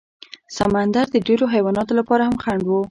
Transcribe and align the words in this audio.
سمندر 0.57 1.05
د 1.11 1.17
ډېرو 1.27 1.45
حیواناتو 1.53 1.93
لپاره 1.99 2.23
هم 2.27 2.35
خنډ 2.43 2.63
و. 2.65 2.69